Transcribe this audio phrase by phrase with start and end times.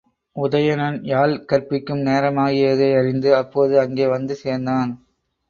[0.35, 4.91] உதயணன் யாழ் கற்பிக்கும் நேரமாகியதறிந்து அப்போது அங்கே வந்து சேர்ந்தான்.